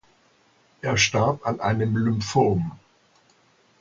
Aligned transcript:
Er 0.81 0.97
starb 0.97 1.45
an 1.45 1.59
einem 1.59 1.95
Lymphom. 1.95 2.71